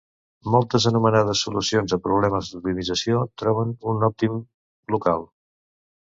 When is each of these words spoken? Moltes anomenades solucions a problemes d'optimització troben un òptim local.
Moltes 0.53 0.85
anomenades 0.91 1.43
solucions 1.47 1.93
a 1.97 1.99
problemes 2.07 2.49
d'optimització 2.55 3.21
troben 3.43 3.75
un 3.93 4.09
òptim 4.09 4.43
local. 4.97 5.25